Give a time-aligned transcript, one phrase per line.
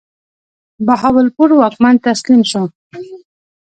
[0.85, 2.63] بهاولپور واکمن تسلیم شو.